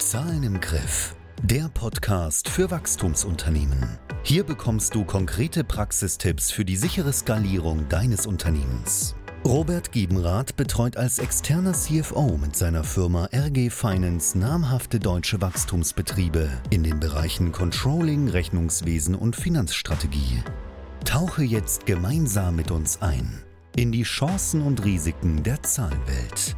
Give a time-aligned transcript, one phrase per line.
[0.00, 1.14] Zahlen im Griff.
[1.42, 3.98] Der Podcast für Wachstumsunternehmen.
[4.22, 9.14] Hier bekommst du konkrete Praxistipps für die sichere Skalierung deines Unternehmens.
[9.44, 16.82] Robert Giebenrath betreut als externer CFO mit seiner Firma RG Finance namhafte deutsche Wachstumsbetriebe in
[16.82, 20.42] den Bereichen Controlling, Rechnungswesen und Finanzstrategie.
[21.04, 23.42] Tauche jetzt gemeinsam mit uns ein
[23.76, 26.56] in die Chancen und Risiken der Zahlenwelt.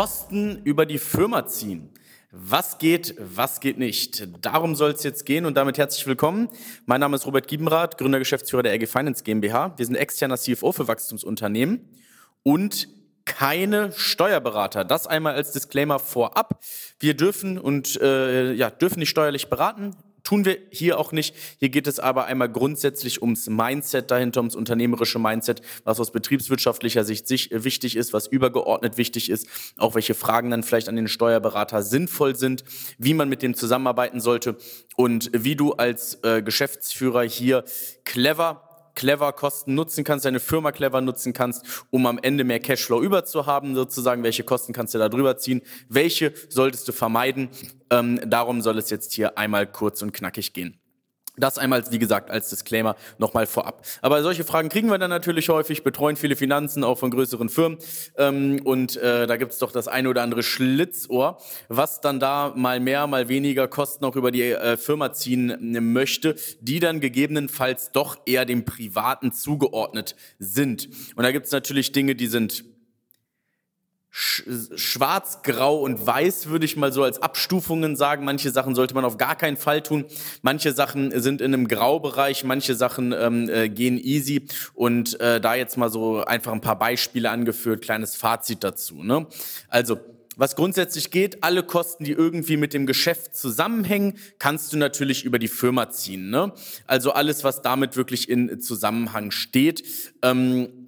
[0.00, 1.90] Kosten über die Firma ziehen.
[2.30, 4.26] Was geht, was geht nicht?
[4.40, 6.48] Darum soll es jetzt gehen und damit herzlich willkommen.
[6.86, 9.74] Mein Name ist Robert Giebenrath, Gründer, Geschäftsführer der RG Finance GmbH.
[9.76, 11.86] Wir sind externer CFO für Wachstumsunternehmen
[12.42, 12.88] und
[13.26, 14.86] keine Steuerberater.
[14.86, 16.64] Das einmal als Disclaimer vorab.
[16.98, 19.94] Wir dürfen und äh, ja dürfen nicht steuerlich beraten.
[20.22, 21.34] Tun wir hier auch nicht.
[21.58, 27.04] Hier geht es aber einmal grundsätzlich ums Mindset dahinter, ums unternehmerische Mindset, was aus betriebswirtschaftlicher
[27.04, 30.96] Sicht sich äh, wichtig ist, was übergeordnet wichtig ist, auch welche Fragen dann vielleicht an
[30.96, 32.64] den Steuerberater sinnvoll sind,
[32.98, 34.56] wie man mit dem zusammenarbeiten sollte
[34.96, 37.64] und wie du als äh, Geschäftsführer hier
[38.04, 43.02] clever clever Kosten nutzen kannst, deine Firma clever nutzen kannst, um am Ende mehr Cashflow
[43.02, 47.50] überzuhaben, sozusagen, welche Kosten kannst du da drüber ziehen, welche solltest du vermeiden.
[47.90, 50.79] Ähm, darum soll es jetzt hier einmal kurz und knackig gehen.
[51.36, 53.84] Das einmal, wie gesagt, als Disclaimer nochmal vorab.
[54.02, 57.78] Aber solche Fragen kriegen wir dann natürlich häufig, betreuen viele Finanzen, auch von größeren Firmen.
[58.16, 62.52] Ähm, und äh, da gibt es doch das eine oder andere Schlitzohr, was dann da
[62.56, 67.92] mal mehr, mal weniger Kosten auch über die äh, Firma ziehen möchte, die dann gegebenenfalls
[67.92, 70.88] doch eher dem Privaten zugeordnet sind.
[71.16, 72.64] Und da gibt es natürlich Dinge, die sind
[74.12, 78.24] schwarz, grau und weiß, würde ich mal so als Abstufungen sagen.
[78.24, 80.04] Manche Sachen sollte man auf gar keinen Fall tun.
[80.42, 84.46] Manche Sachen sind in einem Graubereich, manche Sachen ähm, äh, gehen easy.
[84.74, 89.02] Und äh, da jetzt mal so einfach ein paar Beispiele angeführt, kleines Fazit dazu.
[89.02, 89.26] Ne?
[89.68, 89.98] Also,
[90.36, 95.38] was grundsätzlich geht, alle Kosten, die irgendwie mit dem Geschäft zusammenhängen, kannst du natürlich über
[95.38, 96.30] die Firma ziehen.
[96.30, 96.52] Ne?
[96.86, 99.84] Also alles, was damit wirklich in Zusammenhang steht.
[100.22, 100.79] Ähm,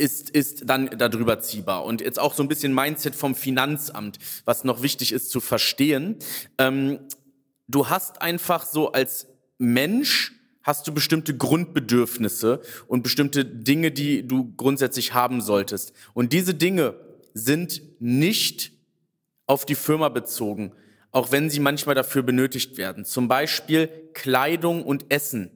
[0.00, 1.84] ist, ist dann darüber ziehbar.
[1.84, 6.16] Und jetzt auch so ein bisschen Mindset vom Finanzamt, was noch wichtig ist zu verstehen.
[6.58, 6.98] Ähm,
[7.68, 9.28] du hast einfach so als
[9.58, 15.92] Mensch, hast du bestimmte Grundbedürfnisse und bestimmte Dinge, die du grundsätzlich haben solltest.
[16.14, 16.94] Und diese Dinge
[17.34, 18.72] sind nicht
[19.46, 20.72] auf die Firma bezogen,
[21.12, 23.04] auch wenn sie manchmal dafür benötigt werden.
[23.04, 25.50] Zum Beispiel Kleidung und Essen.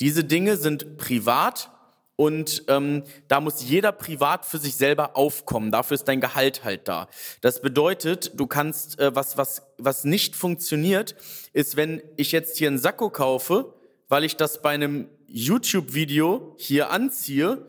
[0.00, 1.70] Diese Dinge sind privat
[2.16, 5.72] und ähm, da muss jeder privat für sich selber aufkommen.
[5.72, 7.08] Dafür ist dein Gehalt halt da.
[7.40, 11.16] Das bedeutet, du kannst, äh, was, was, was nicht funktioniert,
[11.52, 13.74] ist, wenn ich jetzt hier einen Sakko kaufe,
[14.08, 17.66] weil ich das bei einem YouTube-Video hier anziehe,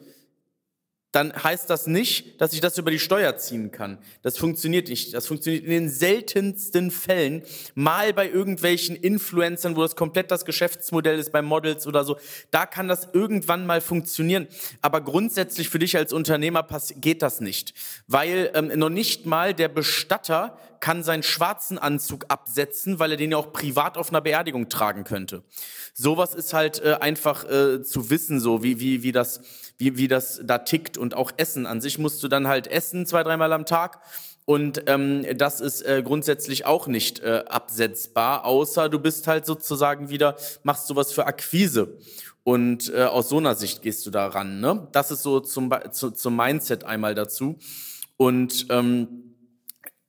[1.16, 3.98] dann heißt das nicht, dass ich das über die Steuer ziehen kann.
[4.22, 5.14] Das funktioniert nicht.
[5.14, 7.44] Das funktioniert in den seltensten Fällen.
[7.74, 12.18] Mal bei irgendwelchen Influencern, wo das komplett das Geschäftsmodell ist, bei Models oder so.
[12.52, 14.48] Da kann das irgendwann mal funktionieren.
[14.82, 16.68] Aber grundsätzlich für dich als Unternehmer
[16.98, 17.74] geht das nicht.
[18.08, 23.32] Weil ähm, noch nicht mal der Bestatter kann seinen schwarzen Anzug absetzen, weil er den
[23.32, 25.42] ja auch privat auf einer Beerdigung tragen könnte.
[25.96, 29.42] Sowas ist halt äh, einfach äh, zu wissen, so wie, wie, wie, das,
[29.80, 31.00] wie, wie das da tickt.
[31.00, 34.00] Und auch Essen an sich musst du dann halt essen, zwei, dreimal am Tag.
[34.46, 40.12] Und ähm, das ist äh, grundsätzlich auch nicht äh, absetzbar, außer du bist halt sozusagen
[40.12, 41.98] wieder, machst sowas für Akquise.
[42.44, 44.60] Und äh, aus so einer Sicht gehst du da ran.
[44.60, 44.88] Ne?
[44.92, 47.58] Das ist so zum, zu, zum Mindset einmal dazu.
[48.18, 49.25] Und ähm,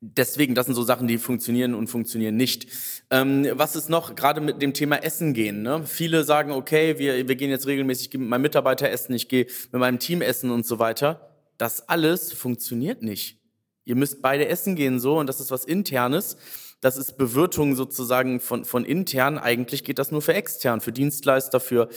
[0.00, 2.66] deswegen, das sind so Sachen, die funktionieren und funktionieren nicht.
[3.10, 5.62] Ähm, was ist noch, gerade mit dem Thema Essen gehen?
[5.62, 5.84] Ne?
[5.86, 9.28] Viele sagen, okay, wir, wir gehen jetzt regelmäßig, ich gehe mit meinem Mitarbeiter essen, ich
[9.28, 11.30] gehe mit meinem Team essen und so weiter.
[11.58, 13.40] Das alles funktioniert nicht.
[13.84, 16.36] Ihr müsst beide essen gehen so und das ist was Internes
[16.80, 19.38] das ist Bewirtung sozusagen von, von intern.
[19.38, 21.88] Eigentlich geht das nur für extern, für Dienstleister, für,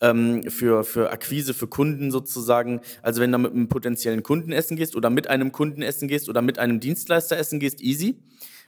[0.00, 2.80] ähm, für, für Akquise, für Kunden sozusagen.
[3.02, 6.28] Also wenn du mit einem potenziellen Kunden essen gehst oder mit einem Kunden essen gehst
[6.28, 8.16] oder mit einem Dienstleister essen gehst, easy.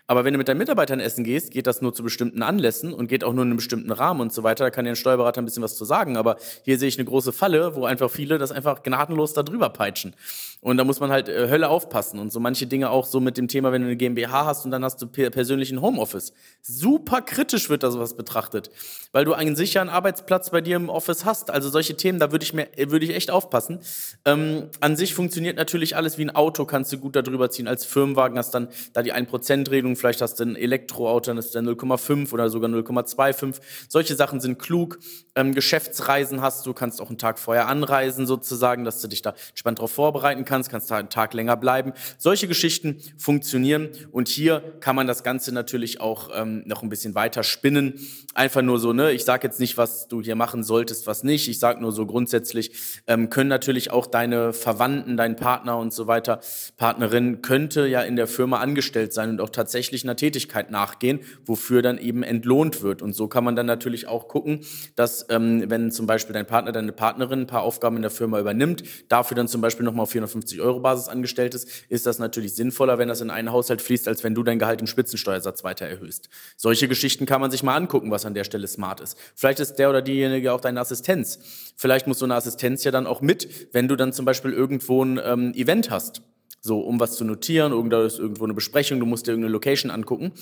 [0.06, 3.06] Aber wenn du mit deinen Mitarbeitern essen gehst, geht das nur zu bestimmten Anlässen und
[3.06, 4.64] geht auch nur in einem bestimmten Rahmen und so weiter.
[4.64, 6.17] Da kann dir ein Steuerberater ein bisschen was zu sagen.
[6.17, 9.70] Aber hier sehe ich eine große Falle, wo einfach viele das einfach gnadenlos da drüber
[9.70, 10.14] peitschen.
[10.62, 12.19] Und da muss man halt äh, Hölle aufpassen.
[12.19, 14.70] Und so manche Dinge auch so mit dem Thema, wenn du eine GmbH hast und
[14.70, 16.32] dann hast du per persönlichen Homeoffice.
[16.61, 18.70] Super kritisch wird da sowas betrachtet.
[19.12, 21.50] Weil du einen sicheren Arbeitsplatz bei dir im Office hast.
[21.50, 23.81] Also solche Themen, da würde ich mir, würde ich echt aufpassen.
[24.26, 27.67] Ähm, an sich funktioniert natürlich alles wie ein Auto, kannst du gut darüber ziehen.
[27.67, 31.63] Als Firmenwagen hast dann da die 1%-Regelung vielleicht hast du ein Elektroauto, dann ist der
[31.63, 33.61] 0,5 oder sogar 0,25.
[33.89, 34.99] Solche Sachen sind klug.
[35.35, 39.35] Ähm, Geschäftsreisen hast du, kannst auch einen Tag vorher anreisen sozusagen, dass du dich da
[39.51, 41.93] entspannt darauf vorbereiten kannst, kannst da einen Tag länger bleiben.
[42.19, 47.15] Solche Geschichten funktionieren und hier kann man das Ganze natürlich auch ähm, noch ein bisschen
[47.15, 48.01] weiter spinnen.
[48.35, 51.49] Einfach nur so, ne, ich sage jetzt nicht, was du hier machen solltest, was nicht.
[51.49, 56.07] Ich sage nur so grundsätzlich, ähm, können natürlich auch deine Verwandten, dein Partner und so
[56.07, 56.41] weiter,
[56.77, 61.82] Partnerin könnte ja in der Firma angestellt sein und auch tatsächlich einer Tätigkeit nachgehen, wofür
[61.82, 63.03] dann eben entlohnt wird.
[63.03, 64.61] Und so kann man dann natürlich auch gucken,
[64.97, 68.38] dass ähm, wenn zum Beispiel dein Partner, deine Partnerin ein paar Aufgaben in der Firma
[68.38, 72.55] übernimmt, dafür dann zum Beispiel nochmal auf 450 Euro Basis angestellt ist, ist das natürlich
[72.55, 75.87] sinnvoller, wenn das in einen Haushalt fließt, als wenn du dein Gehalt im Spitzensteuersatz weiter
[75.87, 76.29] erhöhst.
[76.56, 79.17] Solche Geschichten kann man sich mal angucken, was an der Stelle smart ist.
[79.35, 81.38] Vielleicht ist der oder diejenige auch deine Assistenz.
[81.76, 85.05] Vielleicht muss so eine Assistenz ja dann auch mit, wenn du dann zum Beispiel irgendwo
[85.05, 86.23] ein ähm, Event hast
[86.61, 89.91] so um was zu notieren, irgendwo ist irgendwo eine Besprechung, du musst dir irgendeine Location
[89.91, 90.33] angucken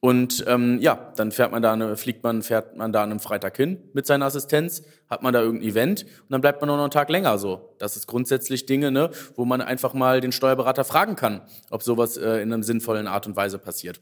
[0.00, 3.20] und ähm, ja, dann fährt man da, eine, fliegt man, fährt man da an einem
[3.20, 6.78] Freitag hin mit seiner Assistenz, hat man da irgendein Event und dann bleibt man noch
[6.78, 7.74] einen Tag länger so.
[7.78, 12.16] Das ist grundsätzlich Dinge, ne, wo man einfach mal den Steuerberater fragen kann, ob sowas
[12.16, 14.00] äh, in einer sinnvollen Art und Weise passiert.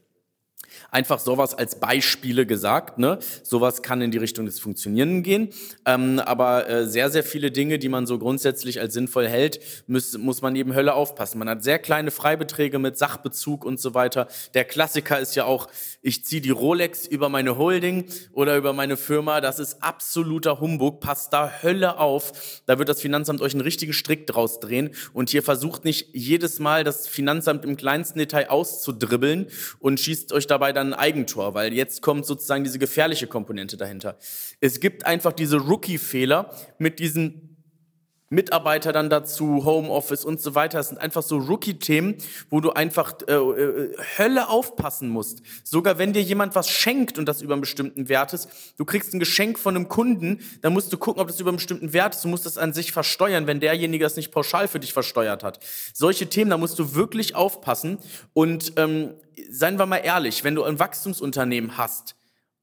[0.91, 2.97] Einfach sowas als Beispiele gesagt.
[2.97, 3.19] Ne?
[3.43, 5.49] Sowas kann in die Richtung des Funktionieren gehen.
[5.85, 10.17] Ähm, aber äh, sehr, sehr viele Dinge, die man so grundsätzlich als sinnvoll hält, muss,
[10.17, 11.39] muss man eben Hölle aufpassen.
[11.39, 14.27] Man hat sehr kleine Freibeträge mit Sachbezug und so weiter.
[14.53, 15.67] Der Klassiker ist ja auch,
[16.01, 19.41] ich ziehe die Rolex über meine Holding oder über meine Firma.
[19.41, 20.99] Das ist absoluter Humbug.
[20.99, 22.61] Passt da Hölle auf.
[22.65, 24.91] Da wird das Finanzamt euch einen richtigen Strick draus drehen.
[25.13, 29.47] Und hier versucht nicht jedes Mal das Finanzamt im kleinsten Detail auszudribbeln
[29.79, 34.17] und schießt euch dabei dann ein Eigentor, weil jetzt kommt sozusagen diese gefährliche Komponente dahinter.
[34.59, 37.46] Es gibt einfach diese Rookie-Fehler mit diesen
[38.29, 40.79] Mitarbeiter dann dazu, Homeoffice und so weiter.
[40.79, 42.15] Das sind einfach so Rookie-Themen,
[42.49, 45.41] wo du einfach äh, äh, Hölle aufpassen musst.
[45.63, 49.13] Sogar wenn dir jemand was schenkt und das über einen bestimmten Wert ist, du kriegst
[49.13, 52.15] ein Geschenk von einem Kunden, dann musst du gucken, ob das über einen bestimmten Wert
[52.15, 52.23] ist.
[52.25, 55.59] Du musst das an sich versteuern, wenn derjenige das nicht pauschal für dich versteuert hat.
[55.93, 57.97] Solche Themen, da musst du wirklich aufpassen.
[58.33, 59.13] Und ähm,
[59.49, 62.16] seien wir mal ehrlich, wenn du ein Wachstumsunternehmen hast,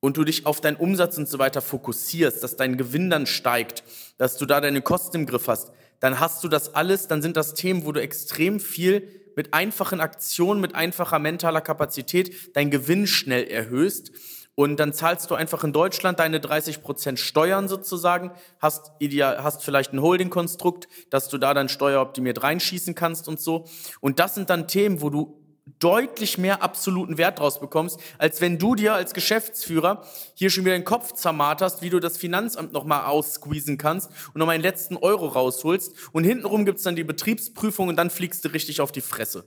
[0.04, 3.82] und du dich auf deinen Umsatz und so weiter fokussierst, dass dein Gewinn dann steigt,
[4.18, 7.38] dass du da deine Kosten im Griff hast, dann hast du das alles, dann sind
[7.38, 13.06] das Themen, wo du extrem viel mit einfachen Aktionen, mit einfacher mentaler Kapazität dein Gewinn
[13.06, 14.12] schnell erhöhst.
[14.54, 19.64] Und dann zahlst du einfach in Deutschland deine 30 Prozent Steuern sozusagen, hast, ideal, hast
[19.64, 23.64] vielleicht ein Holding-Konstrukt, dass du da dann steueroptimiert reinschießen kannst und so.
[24.02, 25.43] Und das sind dann Themen, wo du
[25.78, 30.76] deutlich mehr absoluten Wert draus bekommst, als wenn du dir als Geschäftsführer hier schon wieder
[30.76, 35.26] den Kopf zermarterst, wie du das Finanzamt nochmal aussqueezen kannst und nochmal einen letzten Euro
[35.26, 35.94] rausholst.
[36.12, 39.44] Und hintenrum gibt's dann die Betriebsprüfung und dann fliegst du richtig auf die Fresse.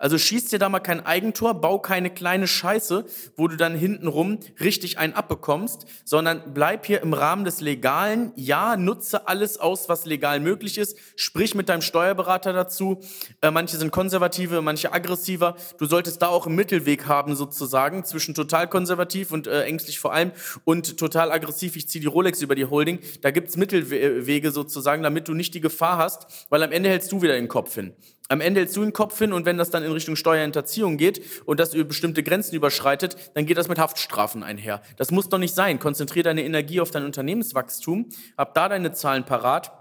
[0.00, 3.04] Also schieß dir da mal kein Eigentor, bau keine kleine Scheiße,
[3.36, 8.32] wo du dann hintenrum richtig einen abbekommst, sondern bleib hier im Rahmen des Legalen.
[8.34, 10.96] Ja, nutze alles aus, was legal möglich ist.
[11.16, 13.00] Sprich mit deinem Steuerberater dazu.
[13.42, 15.54] Äh, manche sind konservative, manche aggressiver.
[15.76, 20.14] Du solltest da auch einen Mittelweg haben sozusagen zwischen total konservativ und äh, ängstlich vor
[20.14, 20.32] allem
[20.64, 21.76] und total aggressiv.
[21.76, 23.00] Ich ziehe die Rolex über die Holding.
[23.20, 27.20] Da gibt's Mittelwege sozusagen, damit du nicht die Gefahr hast, weil am Ende hältst du
[27.20, 27.92] wieder den Kopf hin.
[28.30, 31.20] Am Ende hältst du den Kopf hin und wenn das dann in Richtung Steuerhinterziehung geht
[31.46, 34.82] und das über bestimmte Grenzen überschreitet, dann geht das mit Haftstrafen einher.
[34.96, 35.80] Das muss doch nicht sein.
[35.80, 39.72] Konzentrier deine Energie auf dein Unternehmenswachstum, hab da deine Zahlen parat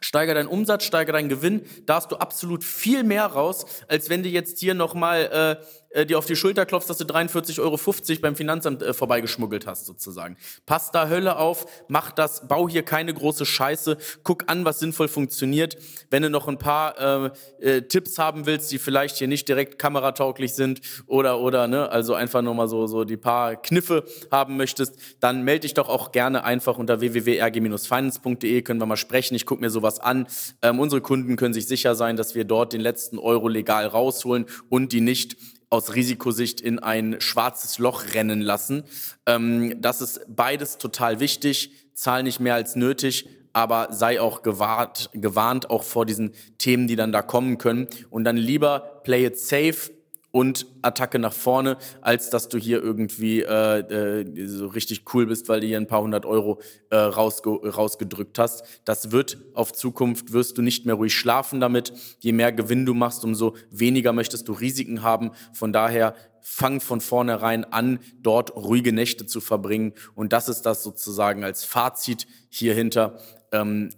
[0.00, 4.22] Steiger deinen Umsatz, steiger deinen Gewinn, da hast du absolut viel mehr raus, als wenn
[4.22, 7.78] du jetzt hier nochmal äh, äh, dir auf die Schulter klopfst, dass du 43,50 Euro
[8.20, 10.36] beim Finanzamt äh, vorbeigeschmuggelt hast, sozusagen.
[10.66, 15.08] Pass da Hölle auf, mach das, bau hier keine große Scheiße, guck an, was sinnvoll
[15.08, 15.76] funktioniert.
[16.10, 19.78] Wenn du noch ein paar äh, äh, Tipps haben willst, die vielleicht hier nicht direkt
[19.78, 24.56] kameratauglich sind oder, oder, ne, also einfach nur mal so, so die paar Kniffe haben
[24.56, 29.34] möchtest, dann melde dich doch auch gerne einfach unter www.rg-finance.de, können wir mal sprechen.
[29.34, 30.26] Ich gucke mir sowas sowas an.
[30.62, 34.46] Ähm, unsere Kunden können sich sicher sein, dass wir dort den letzten Euro legal rausholen
[34.68, 35.36] und die nicht
[35.70, 38.84] aus Risikosicht in ein schwarzes Loch rennen lassen.
[39.26, 41.72] Ähm, das ist beides total wichtig.
[41.94, 46.96] Zahl nicht mehr als nötig, aber sei auch gewarnt, gewarnt auch vor diesen Themen, die
[46.96, 47.88] dann da kommen können.
[48.10, 49.90] Und dann lieber play it safe
[50.36, 55.48] und Attacke nach vorne, als dass du hier irgendwie äh, äh, so richtig cool bist,
[55.48, 58.62] weil du hier ein paar hundert Euro äh, rausge rausgedrückt hast.
[58.84, 61.94] Das wird auf Zukunft, wirst du nicht mehr ruhig schlafen damit.
[62.18, 65.30] Je mehr Gewinn du machst, umso weniger möchtest du Risiken haben.
[65.54, 69.94] Von daher fang von vornherein an, dort ruhige Nächte zu verbringen.
[70.14, 73.18] Und das ist das sozusagen als Fazit hierhinter.
[73.52, 73.88] Ähm,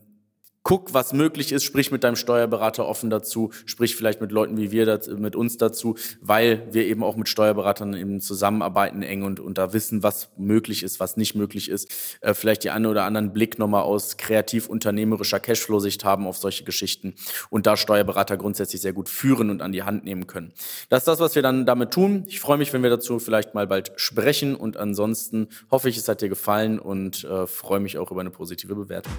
[0.63, 4.71] guck, was möglich ist, sprich mit deinem Steuerberater offen dazu, sprich vielleicht mit Leuten wie
[4.71, 9.59] wir, mit uns dazu, weil wir eben auch mit Steuerberatern eben zusammenarbeiten eng und, und
[9.59, 12.19] da wissen, was möglich ist, was nicht möglich ist.
[12.21, 17.15] Äh, vielleicht die eine oder anderen Blick nochmal aus kreativ-unternehmerischer Cashflow-Sicht haben auf solche Geschichten
[17.51, 20.53] und da Steuerberater grundsätzlich sehr gut führen und an die Hand nehmen können.
[20.89, 22.25] Das ist das, was wir dann damit tun.
[22.29, 26.09] Ich freue mich, wenn wir dazu vielleicht mal bald sprechen und ansonsten hoffe ich, es
[26.09, 29.13] hat dir gefallen und äh, freue mich auch über eine positive Bewertung.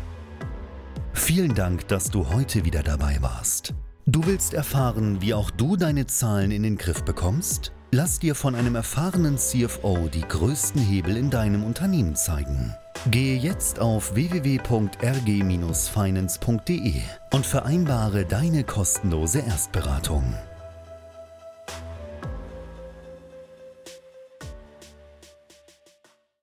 [1.14, 3.74] Vielen Dank, dass du heute wieder dabei warst.
[4.06, 7.74] Du willst erfahren, wie auch du deine Zahlen in den Griff bekommst?
[7.92, 12.74] Lass dir von einem erfahrenen CFO die größten Hebel in deinem Unternehmen zeigen.
[13.12, 16.94] Gehe jetzt auf www.rg-finance.de
[17.34, 20.36] und vereinbare deine kostenlose Erstberatung.